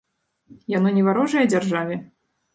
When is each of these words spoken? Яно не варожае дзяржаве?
Яно 0.77 0.89
не 0.95 1.03
варожае 1.09 1.45
дзяржаве? 1.53 2.01